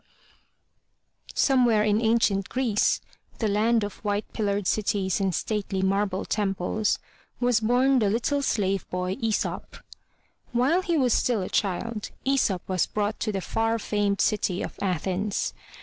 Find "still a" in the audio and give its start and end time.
11.13-11.49